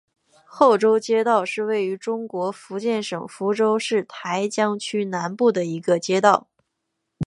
[0.45, 6.47] 后洲街道是位于中国福建省福州市台江区南部的一个街道。